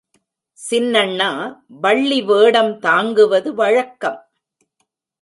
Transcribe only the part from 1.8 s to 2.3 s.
Valli